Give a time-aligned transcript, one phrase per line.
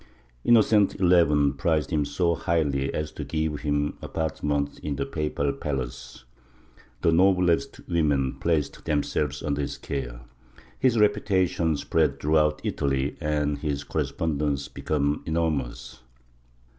[0.43, 6.23] Innocent XI prized him so highly as to give him apartments in the papal palace;
[7.01, 10.21] the noblest women placed themselves under his care;
[10.79, 16.01] his reputation spread throughout Italy and his correspondence became enormous.